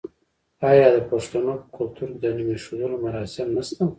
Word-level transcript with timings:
آیا 0.69 0.87
د 0.95 0.97
پښتنو 1.11 1.51
په 1.61 1.67
کلتور 1.77 2.07
کې 2.13 2.19
د 2.23 2.25
نوم 2.37 2.49
ایښودلو 2.53 2.97
مراسم 3.05 3.47
نشته؟ 3.55 3.83